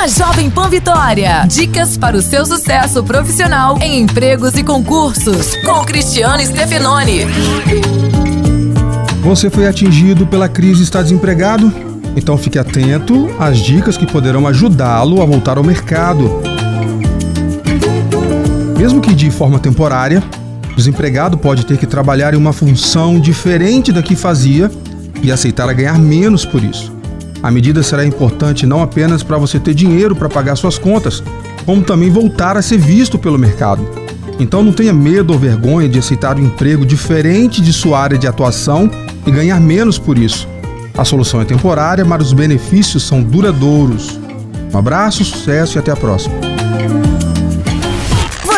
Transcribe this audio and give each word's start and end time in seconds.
na 0.00 0.06
Jovem 0.06 0.48
Pan 0.48 0.70
Vitória. 0.70 1.44
Dicas 1.46 1.98
para 1.98 2.16
o 2.16 2.22
seu 2.22 2.46
sucesso 2.46 3.04
profissional 3.04 3.76
em 3.82 4.00
empregos 4.00 4.54
e 4.54 4.64
concursos, 4.64 5.54
com 5.56 5.84
Cristiano 5.84 6.42
Stefanoni. 6.42 7.26
Você 9.20 9.50
foi 9.50 9.66
atingido 9.66 10.26
pela 10.26 10.48
crise 10.48 10.80
e 10.80 10.84
está 10.84 11.02
desempregado? 11.02 11.70
Então 12.16 12.38
fique 12.38 12.58
atento 12.58 13.28
às 13.38 13.58
dicas 13.58 13.98
que 13.98 14.06
poderão 14.06 14.46
ajudá-lo 14.46 15.20
a 15.20 15.26
voltar 15.26 15.58
ao 15.58 15.64
mercado. 15.64 16.30
Mesmo 18.78 19.02
que 19.02 19.14
de 19.14 19.30
forma 19.30 19.58
temporária, 19.58 20.22
o 20.72 20.76
desempregado 20.76 21.36
pode 21.36 21.66
ter 21.66 21.76
que 21.76 21.86
trabalhar 21.86 22.32
em 22.32 22.38
uma 22.38 22.54
função 22.54 23.20
diferente 23.20 23.92
da 23.92 24.02
que 24.02 24.16
fazia 24.16 24.70
e 25.22 25.30
aceitar 25.30 25.70
ganhar 25.74 25.98
menos 25.98 26.46
por 26.46 26.64
isso. 26.64 26.99
A 27.42 27.50
medida 27.50 27.82
será 27.82 28.04
importante 28.04 28.66
não 28.66 28.82
apenas 28.82 29.22
para 29.22 29.38
você 29.38 29.58
ter 29.58 29.74
dinheiro 29.74 30.14
para 30.14 30.28
pagar 30.28 30.56
suas 30.56 30.78
contas, 30.78 31.22
como 31.64 31.82
também 31.82 32.10
voltar 32.10 32.56
a 32.56 32.62
ser 32.62 32.78
visto 32.78 33.18
pelo 33.18 33.38
mercado. 33.38 33.88
Então 34.38 34.62
não 34.62 34.72
tenha 34.72 34.92
medo 34.92 35.32
ou 35.32 35.38
vergonha 35.38 35.88
de 35.88 35.98
aceitar 35.98 36.38
um 36.38 36.44
emprego 36.44 36.84
diferente 36.84 37.60
de 37.60 37.72
sua 37.72 37.98
área 37.98 38.18
de 38.18 38.26
atuação 38.26 38.90
e 39.26 39.30
ganhar 39.30 39.60
menos 39.60 39.98
por 39.98 40.18
isso. 40.18 40.48
A 40.96 41.04
solução 41.04 41.40
é 41.40 41.44
temporária, 41.44 42.04
mas 42.04 42.26
os 42.26 42.32
benefícios 42.32 43.02
são 43.02 43.22
duradouros. 43.22 44.18
Um 44.72 44.78
abraço, 44.78 45.24
sucesso 45.24 45.76
e 45.76 45.78
até 45.78 45.90
a 45.90 45.96
próxima. 45.96 46.49